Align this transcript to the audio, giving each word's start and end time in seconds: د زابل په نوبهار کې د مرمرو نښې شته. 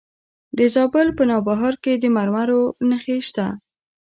د 0.57 0.59
زابل 0.75 1.07
په 1.17 1.23
نوبهار 1.31 1.73
کې 1.83 1.93
د 1.97 2.05
مرمرو 2.15 2.61
نښې 2.89 3.17
شته. 3.27 3.47